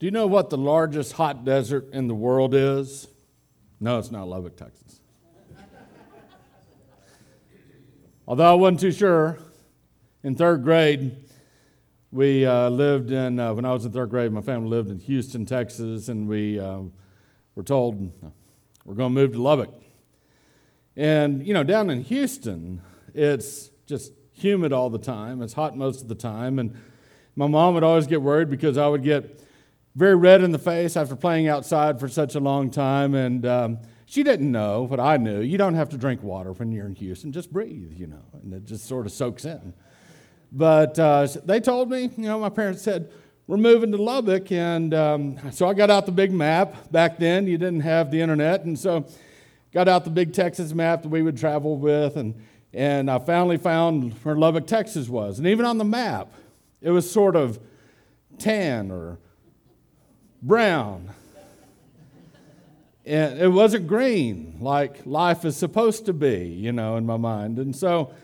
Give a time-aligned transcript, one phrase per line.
[0.00, 3.06] Do you know what the largest hot desert in the world is?
[3.78, 5.00] No, it's not Lubbock, Texas.
[8.26, 9.38] Although I wasn't too sure,
[10.24, 11.16] in third grade,
[12.10, 14.98] we uh, lived in, uh, when I was in third grade, my family lived in
[14.98, 16.80] Houston, Texas, and we uh,
[17.54, 18.12] were told
[18.84, 19.72] we're going to move to Lubbock.
[20.96, 22.82] And, you know, down in Houston,
[23.14, 26.58] it's just humid all the time, it's hot most of the time.
[26.58, 26.76] And
[27.36, 29.43] my mom would always get worried because I would get
[29.94, 33.14] very red in the face after playing outside for such a long time.
[33.14, 35.40] And um, she didn't know what I knew.
[35.40, 38.52] You don't have to drink water when you're in Houston, just breathe, you know, and
[38.52, 39.72] it just sort of soaks in.
[40.52, 43.10] But uh, they told me, you know, my parents said,
[43.46, 44.50] we're moving to Lubbock.
[44.52, 46.90] And um, so I got out the big map.
[46.90, 48.64] Back then, you didn't have the internet.
[48.64, 49.06] And so
[49.72, 52.16] got out the big Texas map that we would travel with.
[52.16, 52.34] And,
[52.72, 55.38] and I finally found where Lubbock, Texas was.
[55.38, 56.32] And even on the map,
[56.80, 57.58] it was sort of
[58.38, 59.18] tan or
[60.44, 61.10] brown.
[63.06, 67.58] And it wasn't green like life is supposed to be, you know, in my mind.
[67.58, 68.14] And so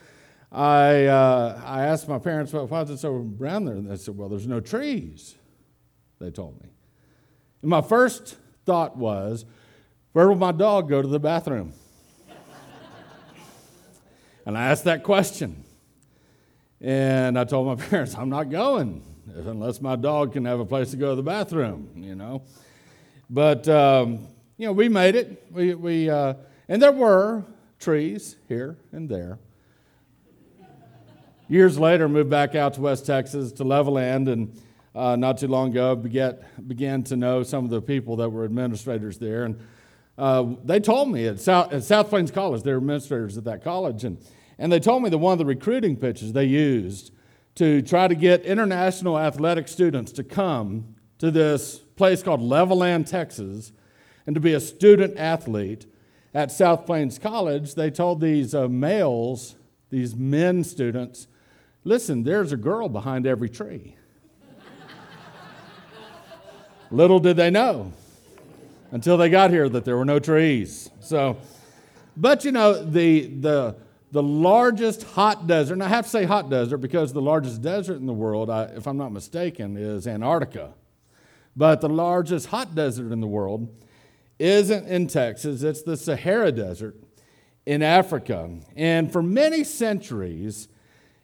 [0.53, 3.75] I, uh, I asked my parents, well, why is it so brown there?
[3.75, 5.35] And they said, well, there's no trees,
[6.19, 6.71] they told me.
[7.62, 9.45] And my first thought was,
[10.12, 11.73] where will my dog go to the bathroom?
[14.47, 15.65] and I asked that question.
[16.81, 19.09] And I told my parents, I'm not going
[19.47, 22.42] unless my dog can have a place to go to the bathroom, you know.
[23.28, 25.47] But, um, you know, we made it.
[25.50, 26.34] We, we, uh,
[26.69, 27.45] and there were
[27.78, 29.39] trees here and there.
[31.48, 34.61] Years later, moved back out to West Texas to Levelland, and
[34.95, 38.44] uh, not too long ago, beget, began to know some of the people that were
[38.44, 39.44] administrators there.
[39.44, 39.59] And
[40.17, 43.65] uh, they told me at South, at South Plains College, they were administrators at that
[43.65, 44.19] college, and,
[44.59, 47.11] and they told me that one of the recruiting pitches they used
[47.61, 53.72] to try to get international athletic students to come to this place called Levelland, Texas,
[54.27, 55.84] and to be a student athlete
[56.33, 59.56] at South Plains College, they told these uh, males,
[59.91, 61.26] these men students,
[61.84, 63.94] listen, there's a girl behind every tree.
[66.91, 67.93] Little did they know
[68.91, 70.88] until they got here that there were no trees.
[71.00, 71.37] So,
[72.16, 73.76] but you know, the, the,
[74.12, 77.97] the largest hot desert, and I have to say hot desert because the largest desert
[77.97, 80.75] in the world, I, if I'm not mistaken, is Antarctica.
[81.56, 83.69] But the largest hot desert in the world
[84.38, 86.97] isn't in Texas, it's the Sahara Desert
[87.66, 88.50] in Africa.
[88.75, 90.69] And for many centuries,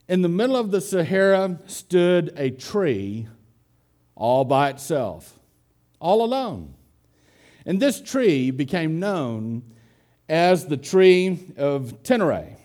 [0.09, 3.27] in the middle of the Sahara stood a tree
[4.15, 5.39] all by itself,
[5.99, 6.75] all alone.
[7.65, 9.63] And this tree became known
[10.29, 12.57] as the tree of Tenere.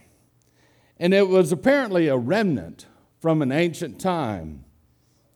[1.01, 2.85] And it was apparently a remnant
[3.19, 4.63] from an ancient time.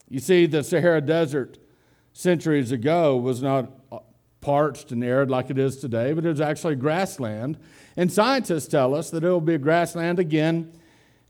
[0.08, 1.58] You see, the Sahara Desert
[2.14, 3.72] centuries ago was not
[4.42, 7.58] parched and arid like it is today, but it was actually grassland.
[7.98, 10.72] And scientists tell us that it will be grassland again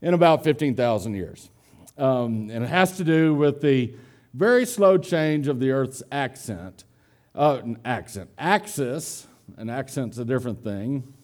[0.02, 1.48] in about 15,000 years.
[1.96, 3.94] Um, and it has to do with the
[4.34, 6.84] very slow change of the Earth's accent,
[7.34, 9.26] uh, accent, axis.
[9.56, 11.14] An accent's a different thing.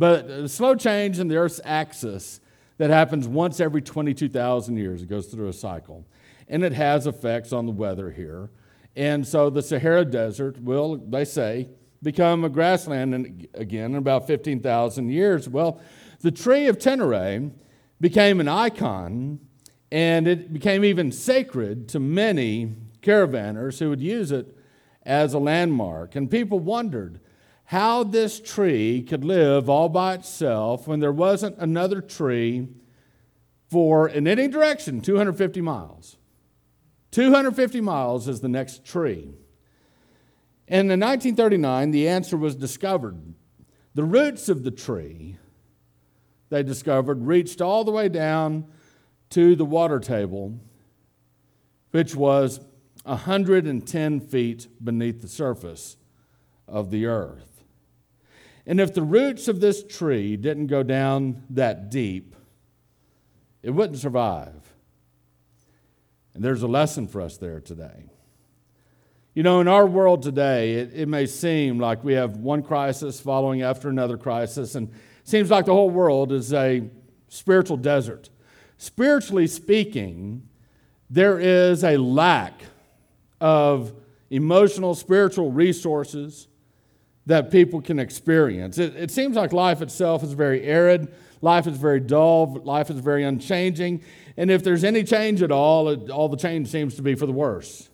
[0.00, 2.40] But a slow change in the Earth's axis
[2.78, 5.02] that happens once every 22,000 years.
[5.02, 6.06] It goes through a cycle.
[6.48, 8.48] And it has effects on the weather here.
[8.96, 11.68] And so the Sahara Desert will, they say,
[12.02, 15.50] become a grassland again in about 15,000 years.
[15.50, 15.82] Well,
[16.20, 17.50] the tree of Tenere
[18.00, 19.38] became an icon
[19.92, 24.56] and it became even sacred to many caravanners who would use it
[25.02, 26.16] as a landmark.
[26.16, 27.20] And people wondered
[27.70, 32.66] how this tree could live all by itself when there wasn't another tree
[33.68, 36.16] for, in any direction, 250 miles.
[37.12, 39.30] 250 miles is the next tree.
[40.66, 43.34] And in 1939, the answer was discovered.
[43.94, 45.36] The roots of the tree,
[46.48, 48.66] they discovered, reached all the way down
[49.30, 50.58] to the water table,
[51.92, 52.58] which was
[53.04, 55.96] 110 feet beneath the surface
[56.66, 57.49] of the earth.
[58.66, 62.36] And if the roots of this tree didn't go down that deep,
[63.62, 64.72] it wouldn't survive.
[66.34, 68.10] And there's a lesson for us there today.
[69.34, 73.20] You know, in our world today, it, it may seem like we have one crisis
[73.20, 74.90] following after another crisis, and
[75.24, 76.82] seems like the whole world is a
[77.28, 78.28] spiritual desert.
[78.76, 80.48] Spiritually speaking,
[81.08, 82.60] there is a lack
[83.40, 83.92] of
[84.30, 86.48] emotional, spiritual resources
[87.26, 88.78] that people can experience.
[88.78, 91.12] It, it, seems like life itself is very arid,
[91.42, 94.02] life is very dull, life is very unchanging.
[94.36, 97.26] And if there's any change at all, it, all the change seems to be for
[97.26, 97.88] the worse.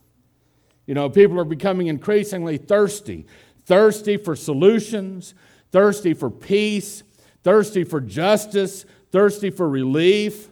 [0.87, 3.27] You know, people are becoming increasingly thirsty,
[3.65, 5.35] thirsty for solutions,
[5.73, 7.03] thirsty for peace,
[7.43, 10.49] thirsty for justice, thirsty for relief.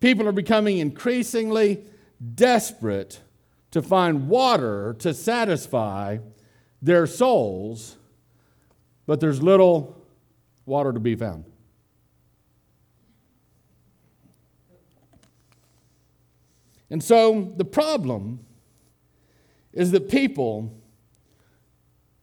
[0.00, 1.84] People are becoming increasingly
[2.34, 3.20] desperate
[3.72, 6.18] to find water to satisfy
[6.82, 7.96] their souls,
[9.06, 9.96] but there's little
[10.64, 11.44] water to be found.
[16.90, 18.40] And so the problem
[19.72, 20.72] is that people,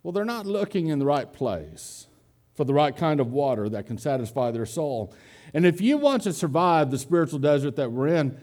[0.02, 2.08] well, they're not looking in the right place
[2.56, 5.14] for the right kind of water that can satisfy their soul.
[5.54, 8.40] And if you want to survive the spiritual desert that we're in,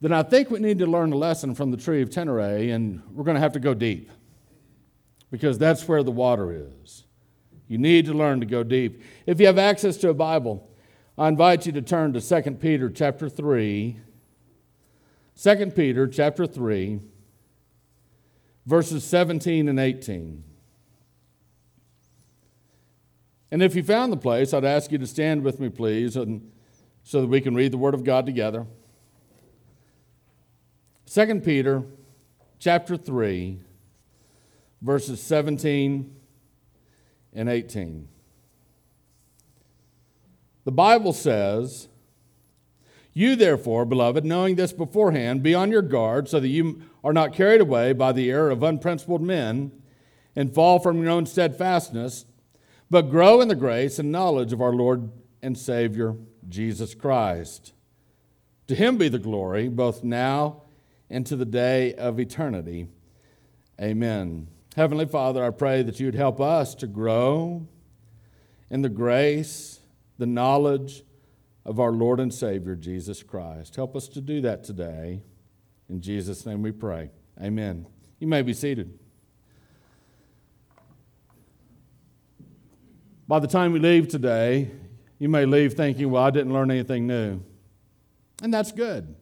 [0.00, 3.02] then I think we need to learn a lesson from the tree of Teneré, and
[3.12, 4.10] we're going to have to go deep
[5.30, 7.04] because that's where the water is.
[7.66, 9.02] You need to learn to go deep.
[9.26, 10.68] If you have access to a Bible,
[11.16, 13.98] I invite you to turn to 2 Peter chapter 3.
[15.40, 17.00] 2 Peter chapter 3
[18.68, 20.44] verses 17 and 18.
[23.50, 26.52] And if you found the place, I'd ask you to stand with me, please, and,
[27.02, 28.66] so that we can read the Word of God together.
[31.10, 31.82] 2 Peter
[32.58, 33.58] chapter 3,
[34.80, 36.14] verses 17
[37.32, 38.08] and 18.
[40.64, 41.88] The Bible says,
[43.12, 47.34] You therefore, beloved, knowing this beforehand, be on your guard so that you are not
[47.34, 49.72] carried away by the error of unprincipled men
[50.36, 52.26] and fall from your own steadfastness,
[52.90, 55.10] but grow in the grace and knowledge of our Lord
[55.42, 56.16] and Savior,
[56.48, 57.72] Jesus Christ.
[58.66, 60.62] To him be the glory, both now
[61.10, 62.88] and to the day of eternity.
[63.80, 64.48] Amen.
[64.78, 67.66] Heavenly Father, I pray that you would help us to grow
[68.70, 69.80] in the grace,
[70.18, 71.02] the knowledge
[71.64, 73.74] of our Lord and Savior, Jesus Christ.
[73.74, 75.20] Help us to do that today.
[75.88, 77.10] In Jesus' name we pray.
[77.42, 77.88] Amen.
[78.20, 78.96] You may be seated.
[83.26, 84.70] By the time we leave today,
[85.18, 87.40] you may leave thinking, well, I didn't learn anything new.
[88.44, 89.16] And that's good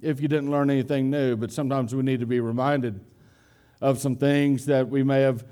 [0.00, 3.00] if you didn't learn anything new, but sometimes we need to be reminded
[3.82, 5.44] of some things that we may have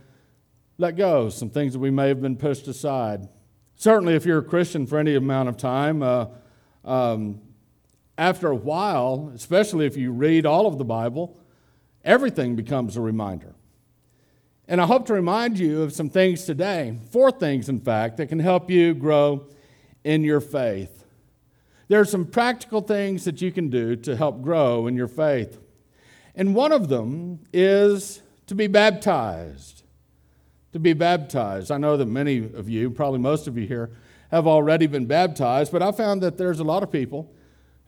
[0.79, 3.29] let go, some things that we may have been pushed aside.
[3.75, 6.27] Certainly, if you're a Christian for any amount of time, uh,
[6.85, 7.41] um,
[8.17, 11.37] after a while, especially if you read all of the Bible,
[12.05, 13.55] everything becomes a reminder.
[14.69, 18.29] And I hope to remind you of some things today, four things, in fact, that
[18.29, 19.49] can help you grow
[20.05, 21.05] in your faith.
[21.89, 25.59] There are some practical things that you can do to help grow in your faith.
[26.35, 29.83] And one of them is to be baptized.
[30.73, 31.71] To be baptized.
[31.71, 33.91] I know that many of you, probably most of you here,
[34.31, 37.33] have already been baptized, but I found that there's a lot of people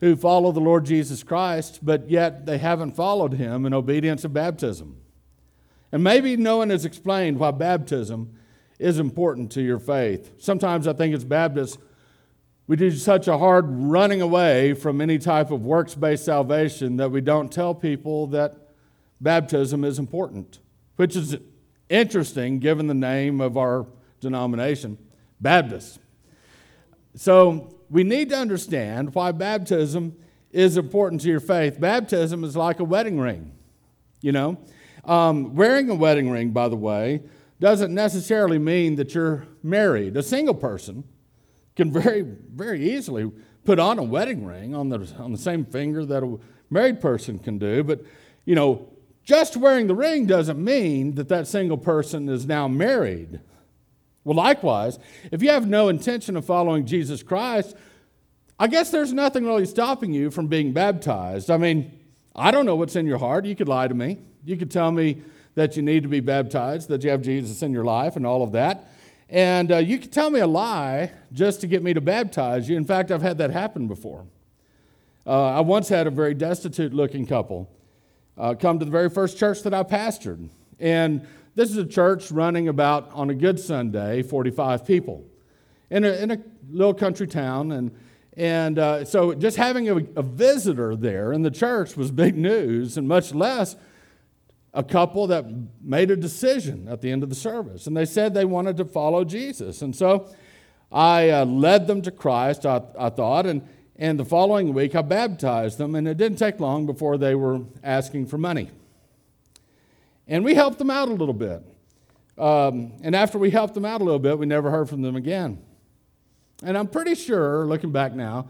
[0.01, 4.33] who follow the Lord Jesus Christ, but yet they haven't followed him in obedience of
[4.33, 4.97] baptism.
[5.93, 8.35] And maybe no one has explained why baptism
[8.79, 10.31] is important to your faith.
[10.37, 11.77] Sometimes I think as Baptists,
[12.67, 17.11] we do such a hard running away from any type of works based salvation that
[17.11, 18.55] we don't tell people that
[19.19, 20.59] baptism is important,
[20.95, 21.35] which is
[21.89, 23.85] interesting given the name of our
[24.21, 24.97] denomination,
[25.41, 25.99] Baptist.
[27.15, 30.15] So we need to understand why baptism
[30.51, 31.79] is important to your faith.
[31.79, 33.51] Baptism is like a wedding ring,
[34.21, 34.57] you know.
[35.03, 37.23] Um, wearing a wedding ring, by the way,
[37.59, 40.15] doesn't necessarily mean that you're married.
[40.15, 41.03] A single person
[41.75, 43.31] can very, very easily
[43.65, 46.37] put on a wedding ring on the, on the same finger that a
[46.69, 47.83] married person can do.
[47.83, 48.01] But,
[48.45, 48.89] you know,
[49.23, 53.39] just wearing the ring doesn't mean that that single person is now married.
[54.23, 54.99] Well, likewise,
[55.31, 57.75] if you have no intention of following Jesus Christ,
[58.59, 61.49] I guess there's nothing really stopping you from being baptized.
[61.49, 61.99] I mean,
[62.35, 63.45] I don't know what's in your heart.
[63.45, 64.19] You could lie to me.
[64.45, 65.21] You could tell me
[65.55, 68.43] that you need to be baptized, that you have Jesus in your life, and all
[68.43, 68.89] of that.
[69.33, 72.77] And uh, you can tell me a lie just to get me to baptize you.
[72.77, 74.27] In fact, I've had that happen before.
[75.25, 77.67] Uh, I once had a very destitute looking couple
[78.37, 80.49] uh, come to the very first church that I pastored.
[80.79, 81.25] And
[81.55, 85.25] this is a church running about, on a good Sunday, 45 people
[85.89, 86.37] in a, in a
[86.69, 87.71] little country town.
[87.71, 87.91] And,
[88.37, 92.97] and uh, so just having a, a visitor there in the church was big news,
[92.97, 93.77] and much less
[94.73, 95.45] a couple that
[95.81, 97.85] made a decision at the end of the service.
[97.85, 99.81] And they said they wanted to follow Jesus.
[99.81, 100.33] And so
[100.91, 105.01] I uh, led them to Christ, I, I thought, and, and the following week I
[105.01, 108.71] baptized them, and it didn't take long before they were asking for money.
[110.27, 111.61] And we helped them out a little bit.
[112.37, 115.15] Um, and after we helped them out a little bit, we never heard from them
[115.15, 115.61] again.
[116.63, 118.47] And I'm pretty sure, looking back now,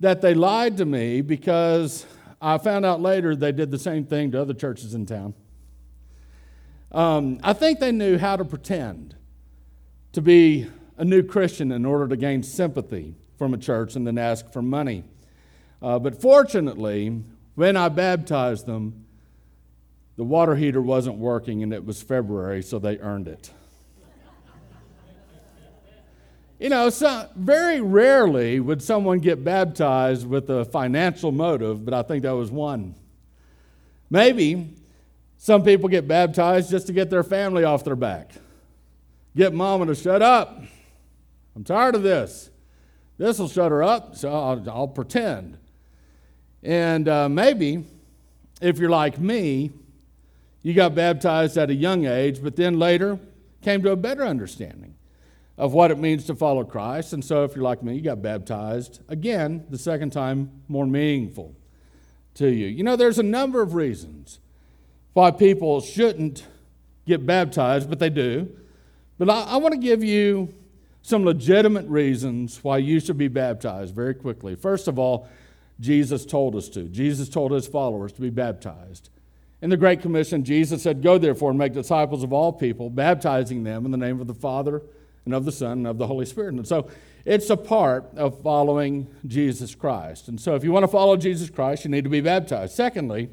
[0.00, 2.04] that they lied to me because
[2.42, 5.32] I found out later they did the same thing to other churches in town.
[6.92, 9.16] Um, I think they knew how to pretend
[10.12, 10.66] to be
[10.96, 14.62] a new Christian in order to gain sympathy from a church and then ask for
[14.62, 15.04] money.
[15.82, 17.22] Uh, but fortunately,
[17.54, 19.04] when I baptized them,
[20.16, 23.50] the water heater wasn't working and it was February, so they earned it.
[26.58, 32.02] You know, so very rarely would someone get baptized with a financial motive, but I
[32.02, 32.94] think that was one.
[34.08, 34.74] Maybe
[35.38, 38.32] some people get baptized just to get their family off their back.
[39.36, 40.62] Get mama to shut up.
[41.54, 42.50] I'm tired of this.
[43.18, 45.58] This will shut her up, so I'll, I'll pretend.
[46.62, 47.84] And uh, maybe,
[48.60, 49.70] if you're like me,
[50.62, 53.18] you got baptized at a young age, but then later
[53.62, 54.96] came to a better understanding
[55.56, 57.12] of what it means to follow Christ.
[57.12, 61.54] And so, if you're like me, you got baptized again, the second time, more meaningful
[62.34, 62.66] to you.
[62.66, 64.40] You know, there's a number of reasons
[65.16, 66.46] why people shouldn't
[67.06, 68.54] get baptized, but they do.
[69.16, 70.52] But I, I want to give you
[71.00, 74.56] some legitimate reasons why you should be baptized very quickly.
[74.56, 75.26] First of all,
[75.80, 76.82] Jesus told us to.
[76.82, 79.08] Jesus told his followers to be baptized.
[79.62, 83.64] In the Great Commission, Jesus said, Go therefore and make disciples of all people, baptizing
[83.64, 84.82] them in the name of the Father
[85.24, 86.52] and of the Son and of the Holy Spirit.
[86.52, 86.90] And so
[87.24, 90.28] it's a part of following Jesus Christ.
[90.28, 92.74] And so if you want to follow Jesus Christ, you need to be baptized.
[92.74, 93.30] Secondly,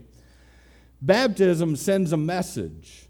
[1.05, 3.09] baptism sends a message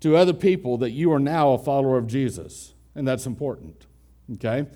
[0.00, 3.86] to other people that you are now a follower of Jesus, and that's important.
[4.34, 4.66] Okay?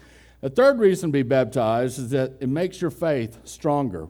[0.42, 4.08] A third reason to be baptized is that it makes your faith stronger.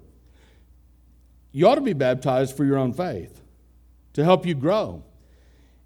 [1.52, 3.42] You ought to be baptized for your own faith,
[4.14, 5.04] to help you grow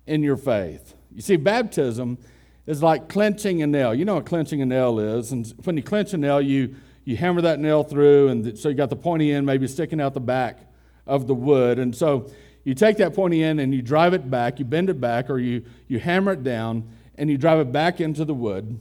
[0.06, 0.94] in your faith.
[1.12, 2.18] You see, baptism
[2.66, 3.94] is like clenching a nail.
[3.94, 5.32] You know what clenching a nail is.
[5.32, 8.74] And when you clench a nail, you, you hammer that nail through, and so you
[8.76, 10.60] got the pointy end maybe sticking out the back
[11.06, 11.78] of the wood.
[11.78, 12.30] And so
[12.66, 15.38] you take that pointy end and you drive it back, you bend it back, or
[15.38, 18.78] you, you hammer it down, and you drive it back into the wood.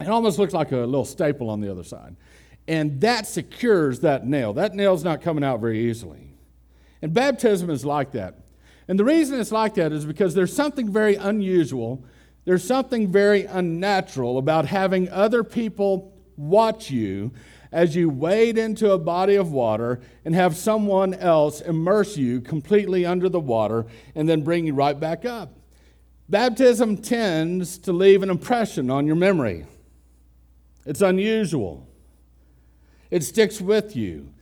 [0.00, 2.16] It almost looks like a little staple on the other side.
[2.68, 4.52] And that secures that nail.
[4.52, 6.30] That nail's not coming out very easily.
[7.02, 8.36] And baptism is like that.
[8.88, 12.04] And the reason it's like that is because there's something very unusual
[12.46, 17.32] there's something very unnatural about having other people watch you
[17.76, 23.04] as you wade into a body of water and have someone else immerse you completely
[23.04, 25.52] under the water and then bring you right back up.
[26.26, 29.66] Baptism tends to leave an impression on your memory.
[30.86, 31.86] It's unusual.
[33.10, 34.32] It sticks with you.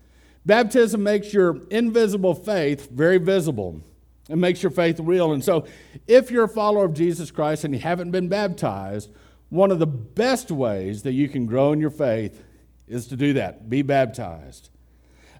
[0.46, 3.80] Baptism makes your invisible faith very visible.
[4.28, 5.32] It makes your faith real.
[5.32, 5.66] And so,
[6.06, 9.10] if you're a follower of Jesus Christ and you haven't been baptized,
[9.48, 12.40] one of the best ways that you can grow in your faith
[12.86, 14.70] is to do that be baptized.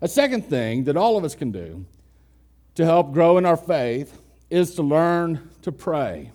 [0.00, 1.86] A second thing that all of us can do
[2.74, 4.20] to help grow in our faith
[4.50, 6.32] is to learn to pray.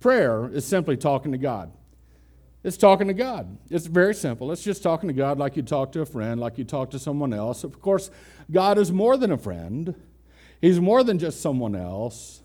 [0.00, 1.72] Prayer is simply talking to God.
[2.62, 3.58] It's talking to God.
[3.70, 4.50] It's very simple.
[4.50, 6.98] It's just talking to God like you talk to a friend, like you talk to
[6.98, 7.62] someone else.
[7.62, 8.10] Of course,
[8.50, 9.94] God is more than a friend.
[10.62, 12.40] He's more than just someone else.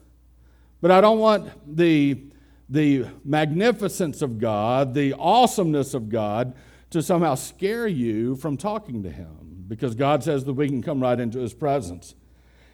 [0.81, 2.21] But I don't want the,
[2.67, 6.53] the magnificence of God, the awesomeness of God,
[6.91, 10.99] to somehow scare you from talking to Him because God says that we can come
[10.99, 12.15] right into His presence.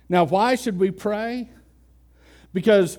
[0.08, 1.50] Now, why should we pray?
[2.54, 2.98] Because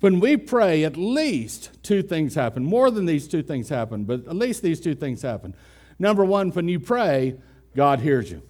[0.00, 2.64] when we pray, at least two things happen.
[2.64, 5.54] More than these two things happen, but at least these two things happen.
[5.98, 7.36] Number one, when you pray,
[7.76, 8.42] God hears you.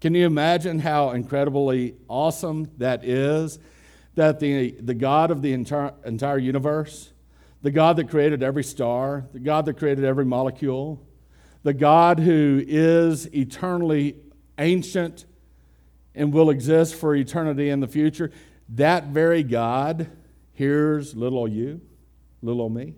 [0.00, 3.58] Can you imagine how incredibly awesome that is?
[4.14, 7.12] That the, the God of the entire, entire universe,
[7.62, 11.06] the God that created every star, the God that created every molecule,
[11.62, 14.16] the God who is eternally
[14.58, 15.26] ancient
[16.14, 18.30] and will exist for eternity in the future,
[18.70, 20.10] that very God
[20.52, 21.80] hears little you,
[22.42, 22.94] little me,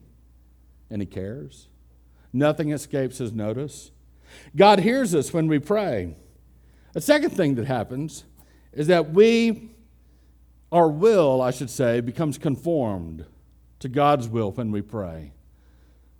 [0.90, 1.68] and He cares.
[2.32, 3.90] Nothing escapes His notice.
[4.56, 6.16] God hears us when we pray.
[6.94, 8.24] A second thing that happens
[8.72, 9.70] is that we,
[10.70, 13.26] our will, I should say, becomes conformed
[13.82, 15.32] to God's will when we pray.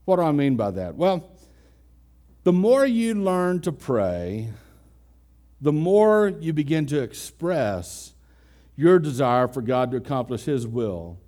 [0.04, 0.96] What do I mean by that?
[0.96, 1.30] Well,
[2.42, 4.50] the more you learn to pray,
[5.60, 8.14] the more you begin to express
[8.74, 11.18] your desire for God to accomplish His will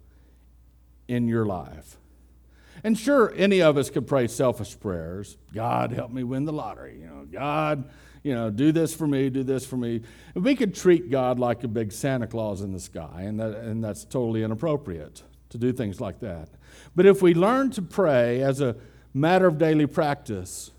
[1.07, 1.99] in your life.
[2.83, 5.37] And sure, any of us could pray selfish prayers.
[5.55, 6.99] God, help me win the lottery.
[7.01, 7.89] You know, God,
[8.25, 10.03] you know, do this for me, do this for me.
[10.35, 13.85] We could treat God like a big Santa Claus in the sky, and, that, and
[13.85, 15.23] that's totally inappropriate
[15.55, 16.49] to do things like that.
[16.97, 18.75] But if we learn to pray as a
[19.15, 20.73] matter of daily practice,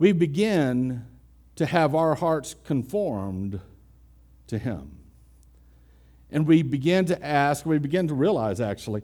[0.00, 1.06] we begin
[1.54, 3.60] to have our hearts conformed
[4.48, 4.98] to Him.
[6.32, 9.02] And we begin to ask, we begin to realize actually,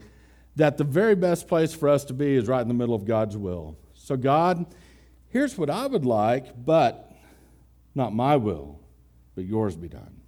[0.56, 3.04] that the very best place for us to be is right in the middle of
[3.04, 3.76] God's will.
[3.94, 4.66] So, God,
[5.28, 7.12] here's what I would like, but
[7.94, 8.80] not my will,
[9.36, 10.20] but yours be done.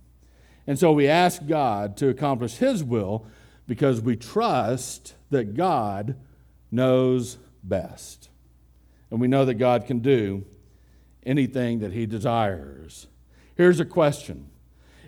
[0.68, 3.26] And so we ask God to accomplish His will
[3.66, 6.16] because we trust that God
[6.70, 8.28] knows best.
[9.10, 10.44] And we know that God can do
[11.24, 13.06] anything that He desires.
[13.56, 14.50] Here's a question.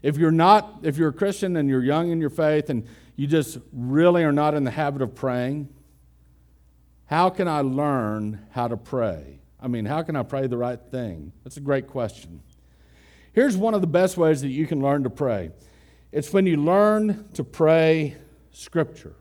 [0.03, 2.87] If you're not, if you're a Christian and you're young in your faith and
[3.17, 5.69] you just really are not in the habit of praying,
[7.07, 9.41] how can I learn how to pray?
[9.61, 11.33] I mean, how can I pray the right thing?
[11.43, 12.43] That's a great question.
[13.33, 15.51] Here's one of the best ways that you can learn to pray
[16.11, 18.17] it's when you learn to pray
[18.51, 19.17] Scripture.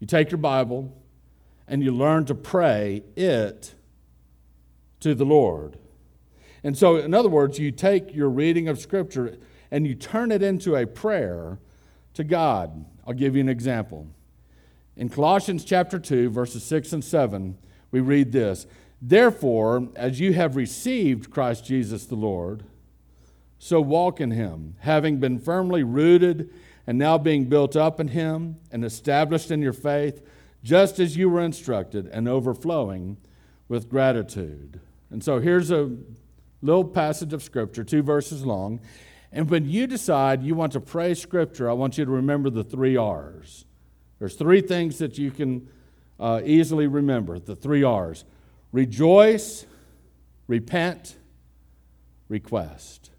[0.00, 0.96] You take your Bible
[1.68, 3.74] and you learn to pray it
[5.00, 5.78] to the Lord.
[6.64, 9.36] And so, in other words, you take your reading of Scripture
[9.70, 11.58] and you turn it into a prayer
[12.14, 12.84] to God.
[13.06, 14.06] I'll give you an example.
[14.96, 17.56] In Colossians chapter 2, verses 6 and 7,
[17.90, 18.66] we read this
[19.00, 22.64] Therefore, as you have received Christ Jesus the Lord,
[23.58, 26.50] so walk in him, having been firmly rooted
[26.92, 30.20] and now being built up in him and established in your faith,
[30.62, 33.16] just as you were instructed, and overflowing
[33.66, 34.78] with gratitude.
[35.08, 35.90] And so here's a
[36.60, 38.78] little passage of scripture, two verses long.
[39.32, 42.62] And when you decide you want to pray scripture, I want you to remember the
[42.62, 43.64] three R's.
[44.18, 45.70] There's three things that you can
[46.20, 48.26] uh, easily remember the three R's
[48.70, 49.64] rejoice,
[50.46, 51.16] repent,
[52.28, 53.12] request.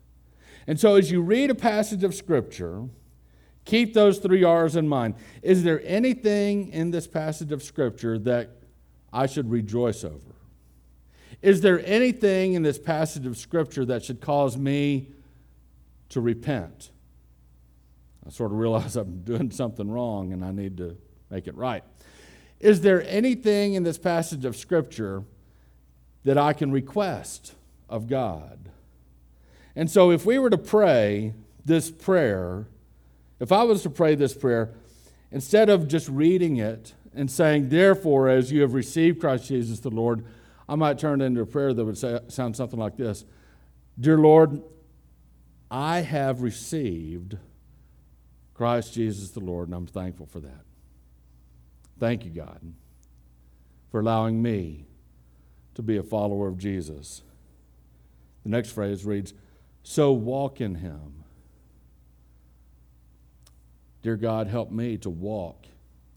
[0.68, 2.84] And so as you read a passage of scripture,
[3.66, 5.16] keep those three R's in mind.
[5.42, 8.50] Is there anything in this passage of scripture that
[9.12, 10.34] I should rejoice over?
[11.44, 15.10] Is there anything in this passage of Scripture that should cause me
[16.08, 16.90] to repent?
[18.26, 20.98] I sort of realize I'm doing something wrong and I need to
[21.30, 21.84] make it right.
[22.62, 25.26] Is there anything in this passage of Scripture
[26.24, 27.56] that I can request
[27.90, 28.70] of God?
[29.76, 31.34] And so, if we were to pray
[31.66, 32.68] this prayer,
[33.44, 34.74] if I was to pray this prayer,
[35.32, 39.90] instead of just reading it and saying, Therefore, as you have received Christ Jesus the
[39.90, 40.26] Lord,
[40.68, 43.26] I might turn it into a prayer that would say, sound something like this
[44.00, 44.62] Dear Lord,
[45.70, 47.38] I have received
[48.54, 50.64] Christ Jesus the Lord, and I'm thankful for that.
[52.00, 52.62] Thank you, God,
[53.92, 54.86] for allowing me
[55.76, 57.24] to be a follower of Jesus.
[58.44, 59.34] The next phrase reads,
[59.82, 61.23] So walk in him.
[64.04, 65.66] Dear God, help me to walk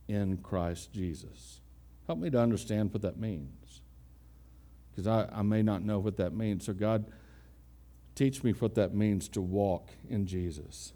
[0.07, 1.61] in Christ Jesus.
[2.05, 3.81] Help me to understand what that means
[4.91, 6.65] because I, I may not know what that means.
[6.65, 7.05] So, God,
[8.15, 10.93] teach me what that means to walk in Jesus.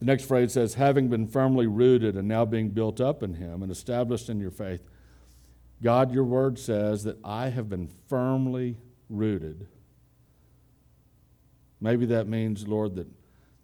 [0.00, 3.62] The next phrase says, having been firmly rooted and now being built up in Him
[3.62, 4.82] and established in your faith.
[5.82, 9.68] God, your word says that I have been firmly rooted.
[11.80, 13.06] Maybe that means, Lord, that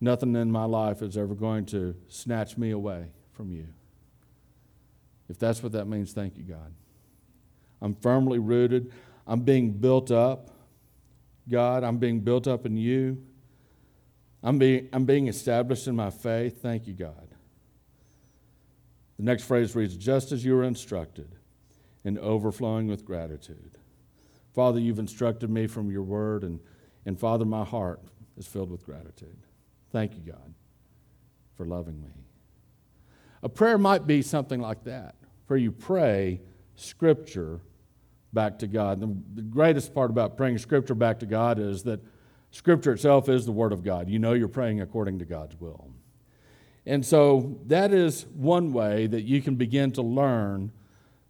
[0.05, 3.67] nothing in my life is ever going to snatch me away from you.
[5.29, 6.73] If that's what that means, thank you, God.
[7.81, 8.93] I'm firmly rooted.
[9.27, 10.51] I'm being built up.
[11.49, 13.23] God, I'm being built up in you.
[14.43, 16.61] I'm being, I'm being established in my faith.
[16.61, 17.29] Thank you, God.
[19.17, 21.35] The next phrase reads, just as you were instructed,
[22.05, 23.79] and overflowing with gratitude.
[24.55, 26.61] Father, you've instructed me from your word, and,
[27.07, 28.01] and Father, my heart
[28.37, 29.39] is filled with gratitude.
[29.95, 30.53] Thank you, God,
[31.57, 32.09] for loving me.
[33.45, 35.15] A prayer might be something like that,
[35.47, 36.41] where you pray
[36.75, 37.61] Scripture
[38.33, 39.01] back to God.
[39.01, 42.01] The, greatest part about praying Scripture back to God is that
[42.51, 44.09] Scripture itself is the Word of God.
[44.09, 45.89] You know you're praying according to God's will.
[46.85, 50.73] And so that is one way that you can begin to learn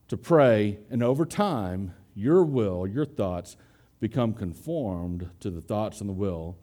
[0.09, 3.59] to pray, and over time, your will, your thoughts
[4.00, 6.57] become conformed to the thoughts and the will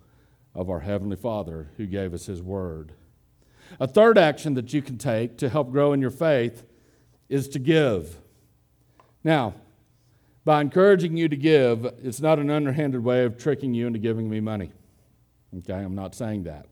[0.54, 2.94] of our Heavenly Father who gave us His Word.
[3.80, 6.64] A third action that you can take to help grow in your faith
[7.30, 8.18] is to give.
[9.24, 9.54] Now,
[10.44, 14.30] by encouraging you to give, it's not an underhanded way of tricking you into giving
[14.30, 14.72] me money.
[15.60, 16.66] Okay, I'm not saying that.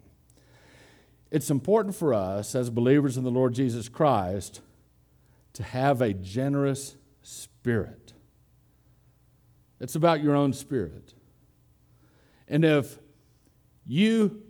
[1.31, 4.61] It's important for us as believers in the Lord Jesus Christ
[5.53, 8.13] to have a generous spirit.
[9.79, 11.13] It's about your own spirit.
[12.47, 12.97] And if
[13.89, 14.43] you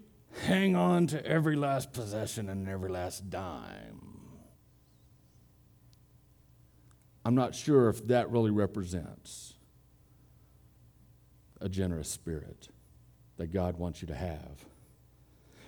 [0.44, 4.02] hang on to every last possession and every last dime,
[7.24, 9.54] I'm not sure if that really represents
[11.62, 12.68] a generous spirit
[13.38, 14.66] that God wants you to have.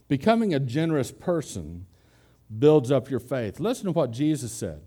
[0.09, 1.85] Becoming a generous person
[2.59, 3.61] builds up your faith.
[3.61, 4.81] Listen to what Jesus said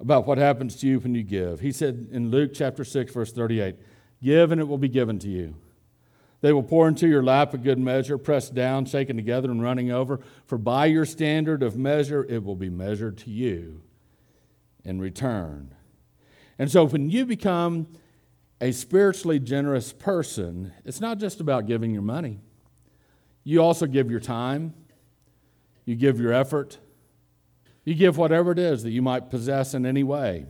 [0.00, 1.60] about what happens to you when you give.
[1.60, 3.76] He said in Luke chapter 6, verse 38
[4.22, 5.56] Give and it will be given to you.
[6.40, 9.90] They will pour into your lap a good measure, pressed down, shaken together, and running
[9.90, 10.20] over.
[10.46, 13.82] For by your standard of measure, it will be measured to you
[14.84, 15.74] in return.
[16.58, 17.88] And so when you become
[18.60, 22.40] a spiritually generous person, it's not just about giving your money.
[23.44, 24.74] You also give your time,
[25.84, 26.78] you give your effort,
[27.84, 30.46] you give whatever it is that you might possess in any way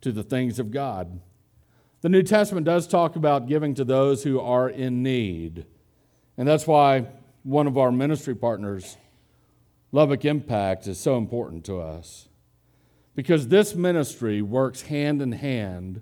[0.00, 1.20] to the things of God.
[2.02, 5.66] The New Testament does talk about giving to those who are in need.
[6.38, 7.06] And that's why
[7.42, 8.96] one of our ministry partners,
[9.92, 12.28] Lubbock Impact, is so important to us.
[13.14, 16.00] Because this ministry works hand in hand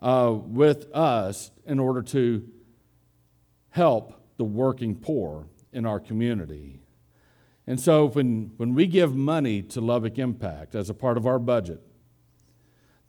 [0.00, 2.48] uh, with us in order to
[3.70, 6.80] help the working poor in our community.
[7.66, 11.38] And so when, when we give money to Lubbock Impact as a part of our
[11.38, 11.82] budget,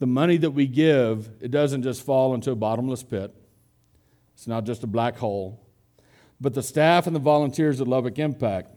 [0.00, 3.32] the money that we give, it doesn't just fall into a bottomless pit.
[4.34, 5.60] It's not just a black hole.
[6.40, 8.72] But the staff and the volunteers at Lubbock Impact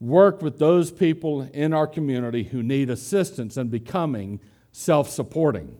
[0.00, 4.40] work with those people in our community who need assistance in becoming
[4.72, 5.76] self supporting.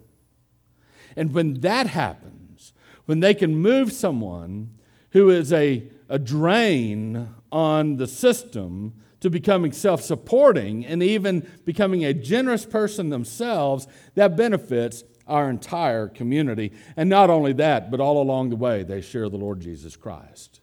[1.17, 2.75] And when that happens,
[3.07, 4.75] when they can move someone
[5.13, 12.05] who is a, a drain on the system to becoming self supporting and even becoming
[12.05, 16.73] a generous person themselves, that benefits our entire community.
[16.97, 20.61] And not only that, but all along the way, they share the Lord Jesus Christ.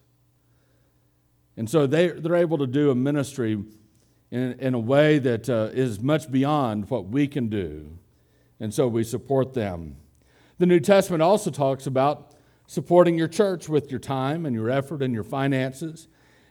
[1.55, 3.63] And so they, they're able to do a ministry
[4.29, 7.97] in, in a way that uh, is much beyond what we can do.
[8.59, 9.97] And so we support them.
[10.59, 12.33] The New Testament also talks about
[12.67, 16.07] supporting your church with your time and your effort and your finances.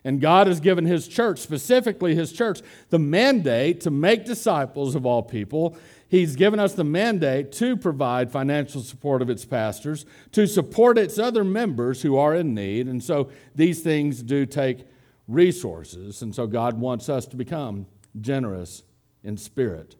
[0.07, 5.05] And God has given His church, specifically His church, the mandate to make disciples of
[5.05, 5.77] all people.
[6.09, 11.19] He's given us the mandate to provide financial support of its pastors, to support its
[11.19, 12.87] other members who are in need.
[12.87, 14.87] And so these things do take
[15.27, 16.23] resources.
[16.23, 17.87] And so God wants us to become
[18.21, 18.85] generous
[19.25, 19.97] in spirit.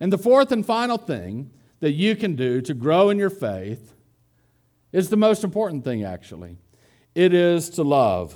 [0.00, 3.94] And the fourth and final thing that you can do to grow in your faith
[4.90, 6.56] is the most important thing, actually.
[7.14, 8.34] It is to love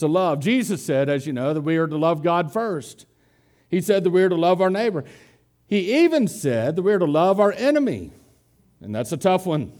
[0.00, 0.40] to love.
[0.40, 3.06] Jesus said, as you know, that we are to love God first.
[3.68, 5.04] He said that we are to love our neighbor.
[5.66, 8.10] He even said that we are to love our enemy.
[8.80, 9.72] And that's a tough one,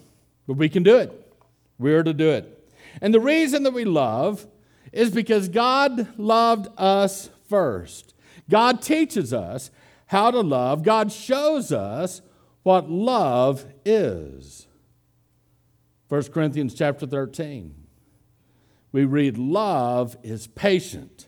[0.47, 1.13] but we can do it.
[1.79, 2.73] We are to do it.
[3.01, 4.47] And the reason that we love
[4.93, 8.15] is because God loved us first.
[8.49, 9.71] God teaches us
[10.07, 12.21] how to love, God shows us
[12.63, 14.67] what love is.
[16.09, 17.80] 1 Corinthians chapter 13
[18.93, 21.27] we read, Love is patient,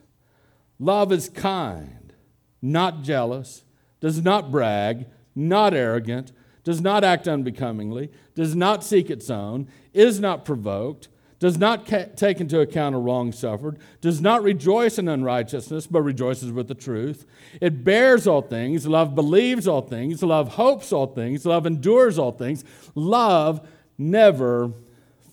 [0.79, 2.13] love is kind,
[2.61, 3.65] not jealous,
[4.01, 6.33] does not brag, not arrogant,
[6.65, 12.07] does not act unbecomingly, does not seek its own, is not provoked, does not ca-
[12.15, 16.75] take into account a wrong suffered, does not rejoice in unrighteousness, but rejoices with the
[16.75, 17.27] truth.
[17.61, 18.87] It bears all things.
[18.87, 20.23] Love believes all things.
[20.23, 21.45] Love hopes all things.
[21.45, 22.65] Love endures all things.
[22.95, 23.67] Love
[23.99, 24.73] never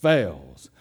[0.01, 0.71] fails.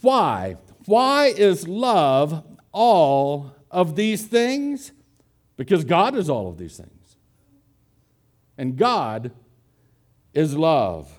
[0.00, 0.56] Why?
[0.90, 4.90] Why is love all of these things?
[5.56, 7.16] Because God is all of these things.
[8.58, 9.30] And God
[10.34, 11.16] is love.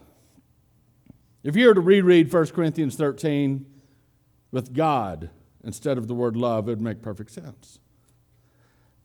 [1.41, 3.65] If you were to reread 1 Corinthians 13
[4.51, 5.29] with God
[5.63, 7.79] instead of the word love, it would make perfect sense.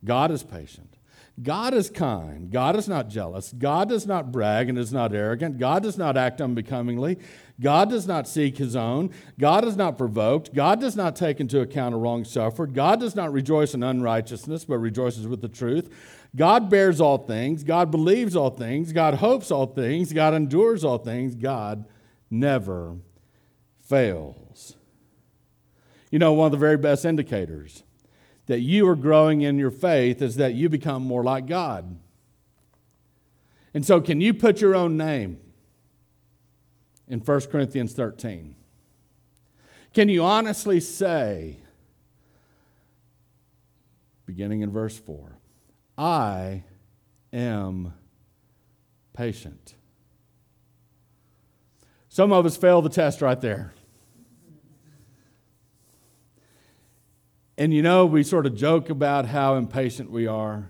[0.04, 0.95] God is patient.
[1.42, 2.50] God is kind.
[2.50, 3.52] God is not jealous.
[3.52, 5.58] God does not brag and is not arrogant.
[5.58, 7.18] God does not act unbecomingly.
[7.60, 9.10] God does not seek his own.
[9.38, 10.54] God is not provoked.
[10.54, 12.72] God does not take into account a wrong suffered.
[12.72, 15.90] God does not rejoice in unrighteousness, but rejoices with the truth.
[16.34, 17.64] God bears all things.
[17.64, 18.92] God believes all things.
[18.92, 20.14] God hopes all things.
[20.14, 21.34] God endures all things.
[21.34, 21.84] God
[22.30, 22.96] never
[23.82, 24.74] fails.
[26.10, 27.82] You know, one of the very best indicators
[28.46, 31.98] that you are growing in your faith is that you become more like God.
[33.74, 35.38] And so, can you put your own name
[37.08, 38.54] in 1 Corinthians 13?
[39.92, 41.58] Can you honestly say,
[44.24, 45.38] beginning in verse 4,
[45.98, 46.64] I
[47.32, 47.92] am
[49.12, 49.74] patient?
[52.08, 53.74] Some of us fail the test right there.
[57.58, 60.68] And you know, we sort of joke about how impatient we are.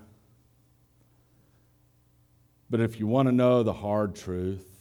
[2.70, 4.77] But if you want to know the hard truth,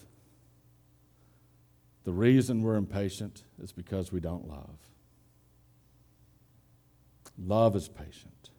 [2.06, 4.78] The reason we're impatient is because we don't love.
[7.38, 8.52] Love is patient.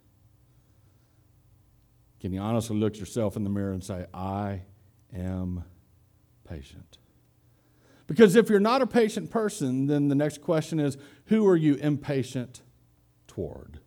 [2.20, 4.62] Can you honestly look yourself in the mirror and say, I
[5.14, 5.64] am
[6.46, 6.98] patient?
[8.09, 11.76] Because if you're not a patient person, then the next question is, who are you
[11.76, 12.62] impatient
[13.37, 13.81] toward?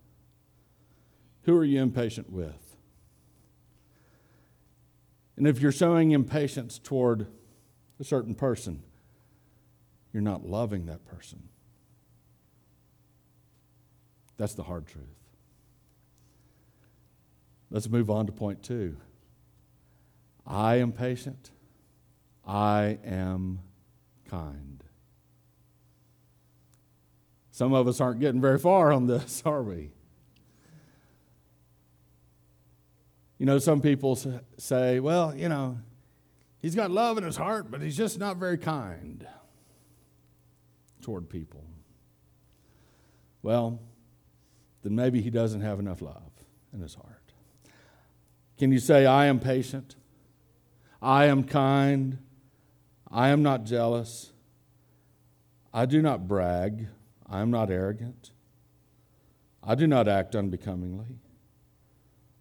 [1.44, 2.76] Who are you impatient with?
[5.36, 7.26] And if you're showing impatience toward
[8.00, 8.84] a certain person,
[10.14, 11.50] you're not loving that person.
[14.38, 15.06] That's the hard truth.
[17.72, 18.98] Let's move on to point two.
[20.46, 21.50] I am patient.
[22.46, 23.60] I am
[24.30, 24.84] kind.
[27.60, 29.92] Some of us aren't getting very far on this, are we?
[33.38, 34.18] You know, some people
[34.58, 35.78] say, well, you know,
[36.60, 39.28] he's got love in his heart, but he's just not very kind
[41.02, 41.66] toward people.
[43.42, 43.82] Well,
[44.82, 46.32] then maybe he doesn't have enough love
[46.74, 47.34] in his heart.
[48.58, 49.98] Can you say, I am patient?
[51.02, 52.20] I am kind.
[53.12, 54.32] I am not jealous.
[55.74, 56.88] I do not brag.
[57.30, 58.32] I am not arrogant.
[59.64, 61.20] I do not act unbecomingly.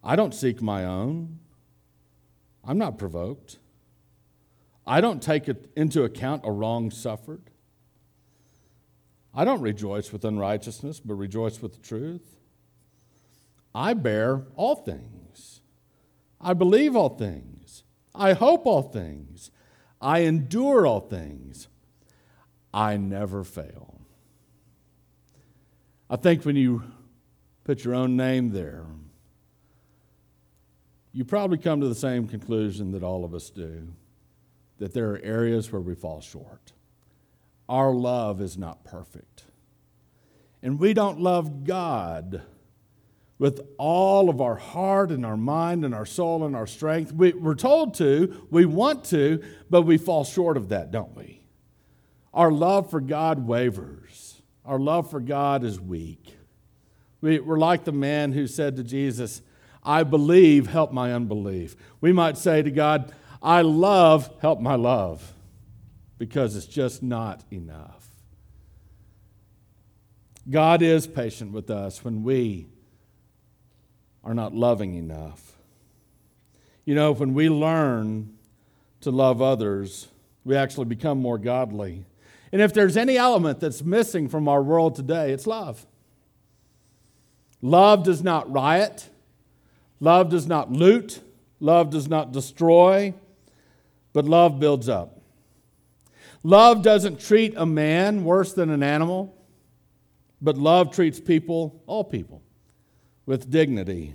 [0.03, 1.40] I don't seek my own.
[2.64, 3.59] I'm not provoked.
[4.87, 7.42] I don't take into account a wrong suffered.
[9.35, 12.37] I don't rejoice with unrighteousness, but rejoice with the truth.
[13.74, 15.61] I bear all things.
[16.40, 17.85] I believe all things.
[18.14, 19.51] I hope all things.
[20.01, 21.68] I endure all things.
[22.72, 23.97] I never fail.
[26.11, 26.83] I think when you
[27.64, 28.87] put your own name there,
[31.12, 33.88] you probably come to the same conclusion that all of us do
[34.79, 36.73] that there are areas where we fall short.
[37.68, 39.44] Our love is not perfect.
[40.62, 42.42] And we don't love God
[43.38, 47.12] with all of our heart and our mind and our soul and our strength.
[47.12, 51.42] We, are told to, we want to, but we fall short of that, don't we?
[52.33, 54.38] Our love for God wavers.
[54.68, 56.37] Our love for God is weak.
[57.22, 59.40] We, we're like the man who said to Jesus,
[59.83, 61.74] I believe, help my unbelief.
[62.02, 63.11] We might say to God,
[63.42, 65.33] I love, help my love,
[66.18, 68.09] because it's just not enough.
[70.50, 72.68] God is patient with us when we
[74.22, 75.54] are not loving enough.
[76.85, 78.37] You know, when we learn
[79.00, 80.09] to love others,
[80.44, 82.04] we actually become more godly.
[82.52, 85.87] And if there's any element that's missing from our world today, it's love.
[87.61, 89.08] Love does not riot,
[90.00, 91.20] love does not loot,
[91.61, 93.12] love does not destroy,
[94.12, 95.20] but love builds up.
[96.44, 99.34] Love doesn't treat a man worse than an animal,
[100.40, 102.42] but love treats people, all people,
[103.26, 104.14] with dignity.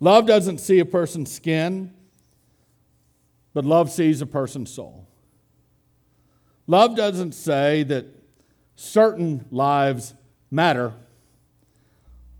[0.00, 1.92] Love doesn't see a person's skin,
[3.54, 5.08] but love sees a person's soul.
[6.66, 8.06] Love doesn't say that
[8.74, 10.14] certain lives
[10.50, 10.94] matter.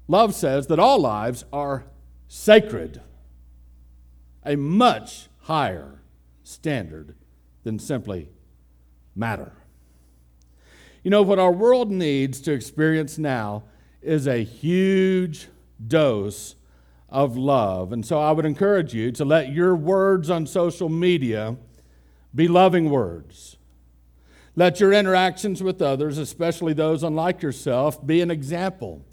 [0.09, 1.85] Love says that all lives are
[2.29, 3.01] sacred,
[4.45, 6.01] a much higher
[6.43, 7.15] standard
[7.63, 8.29] than simply
[9.15, 9.53] matter.
[11.03, 13.65] You know, what our world needs to experience now
[14.01, 15.49] is a huge
[15.87, 16.57] dose
[17.09, 17.93] of love.
[17.93, 21.57] And so I would encourage you to let your words on social media
[22.35, 23.57] be loving words.
[24.57, 29.05] Let your interactions with others, especially those unlike yourself, be an example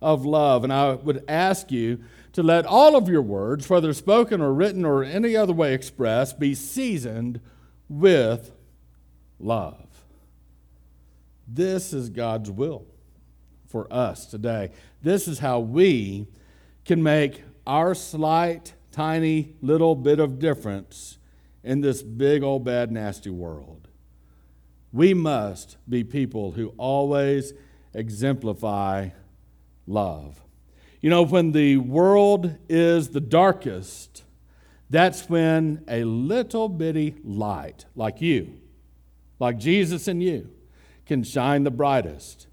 [0.00, 0.62] of love.
[0.62, 2.00] And I would ask you
[2.32, 6.38] to let all of your words, whether spoken or written or any other way expressed,
[6.38, 7.40] be seasoned
[7.88, 8.52] with
[9.38, 9.86] love.
[11.46, 12.86] This is God's will
[13.66, 14.70] for us today.
[15.02, 16.28] This is how we
[16.84, 21.18] can make our slight, tiny little bit of difference
[21.62, 23.88] in this big old bad, nasty world.
[24.94, 27.52] We must be people who always
[27.92, 29.08] exemplify
[29.88, 30.40] love.
[31.00, 34.22] You know, when the world is the darkest,
[34.88, 38.60] that's when a little bitty light, like you,
[39.40, 40.48] like Jesus and you,
[41.06, 42.46] can shine the brightest.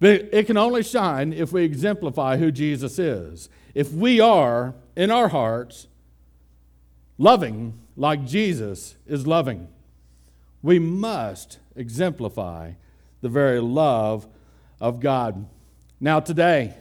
[0.00, 3.48] But it can only shine if we exemplify who Jesus is.
[3.76, 5.86] If we are, in our hearts,
[7.16, 9.68] loving like Jesus is loving,
[10.62, 12.72] we must exemplify
[13.20, 14.26] the very love
[14.80, 15.46] of God.
[16.00, 16.74] Now, today,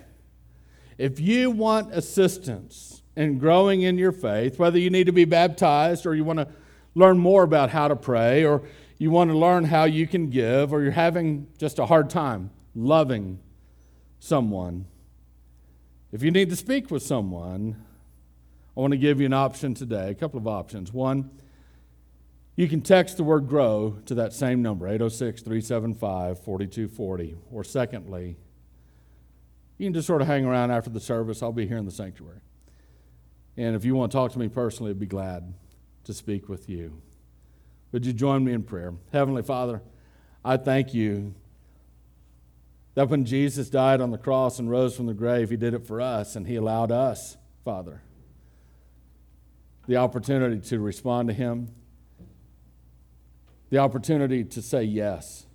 [0.97, 6.05] if you want assistance in growing in your faith, whether you need to be baptized
[6.05, 6.47] or you want to
[6.95, 8.63] learn more about how to pray, or
[8.97, 12.49] you want to learn how you can give, or you're having just a hard time
[12.75, 13.39] loving
[14.19, 14.85] someone,
[16.11, 17.75] if you need to speak with someone,
[18.75, 20.91] I want to give you an option today, a couple of options.
[20.91, 21.29] One,
[22.59, 27.37] you can text the word grow to that same number, 806 375 4240.
[27.53, 28.35] Or secondly,
[29.77, 31.41] you can just sort of hang around after the service.
[31.41, 32.41] I'll be here in the sanctuary.
[33.55, 35.53] And if you want to talk to me personally, I'd be glad
[36.03, 37.01] to speak with you.
[37.93, 38.93] Would you join me in prayer?
[39.13, 39.81] Heavenly Father,
[40.43, 41.35] I thank you
[42.95, 45.87] that when Jesus died on the cross and rose from the grave, he did it
[45.87, 48.01] for us, and he allowed us, Father,
[49.87, 51.69] the opportunity to respond to him,
[53.69, 55.45] the opportunity to say yes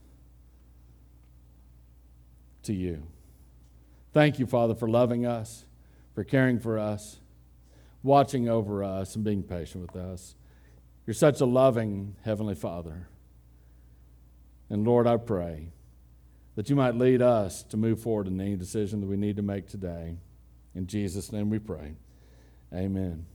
[2.62, 3.06] to you.
[4.12, 5.64] Thank you, Father, for loving us,
[6.14, 7.18] for caring for us,
[8.02, 10.36] watching over us, and being patient with us.
[11.06, 13.08] You're such a loving Heavenly Father.
[14.70, 15.72] And Lord, I pray
[16.54, 19.42] that you might lead us to move forward in any decision that we need to
[19.42, 20.16] make today.
[20.74, 21.96] In Jesus' name we pray.
[22.72, 23.26] Amen.